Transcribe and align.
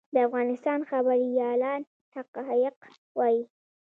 د 0.13 0.15
افغانستان 0.27 0.79
خبریالان 0.89 1.81
حقایق 2.15 2.75
وايي 3.17 3.41